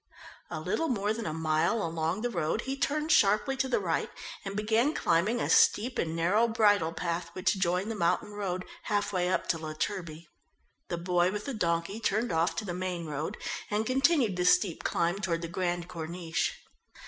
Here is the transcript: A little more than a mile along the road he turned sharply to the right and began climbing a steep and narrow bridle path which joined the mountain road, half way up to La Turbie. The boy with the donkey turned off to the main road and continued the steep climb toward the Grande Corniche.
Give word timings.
A 0.49 0.59
little 0.59 0.87
more 0.87 1.13
than 1.13 1.27
a 1.27 1.31
mile 1.31 1.83
along 1.83 2.23
the 2.23 2.31
road 2.31 2.61
he 2.61 2.75
turned 2.75 3.11
sharply 3.11 3.55
to 3.57 3.67
the 3.67 3.77
right 3.79 4.09
and 4.43 4.55
began 4.55 4.95
climbing 4.95 5.39
a 5.39 5.47
steep 5.47 5.99
and 5.99 6.15
narrow 6.15 6.47
bridle 6.47 6.91
path 6.91 7.29
which 7.33 7.59
joined 7.59 7.91
the 7.91 7.95
mountain 7.95 8.31
road, 8.31 8.65
half 8.85 9.13
way 9.13 9.29
up 9.29 9.47
to 9.49 9.59
La 9.59 9.73
Turbie. 9.73 10.25
The 10.87 10.97
boy 10.97 11.31
with 11.31 11.45
the 11.45 11.53
donkey 11.53 11.99
turned 11.99 12.31
off 12.31 12.55
to 12.55 12.65
the 12.65 12.73
main 12.73 13.05
road 13.05 13.37
and 13.69 13.85
continued 13.85 14.37
the 14.37 14.45
steep 14.45 14.83
climb 14.83 15.19
toward 15.19 15.43
the 15.43 15.47
Grande 15.47 15.87
Corniche. 15.87 16.53